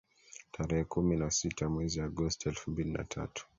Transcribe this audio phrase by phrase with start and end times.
[0.51, 3.47] tarehe kumi na sita mwezi Agosti elfu mbili na tatu